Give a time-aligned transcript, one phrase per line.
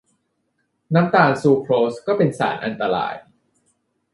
[0.95, 3.13] น้ำตาลซูโครสก็เป็นสารอันตราย